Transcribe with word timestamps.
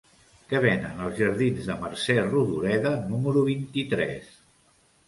Què 0.53 0.61
venen 0.63 1.03
als 1.07 1.19
jardins 1.25 1.69
de 1.73 1.77
Mercè 1.83 2.17
Rodoreda 2.25 2.95
número 3.13 3.47
vint-i-tres? 3.53 4.35